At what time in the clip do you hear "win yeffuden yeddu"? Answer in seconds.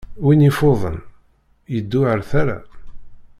0.23-2.01